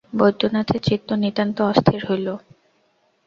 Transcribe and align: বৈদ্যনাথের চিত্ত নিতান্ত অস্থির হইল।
বৈদ্যনাথের 0.13 0.81
চিত্ত 0.81 1.09
নিতান্ত 1.23 1.57
অস্থির 1.71 2.01
হইল। 2.09 2.27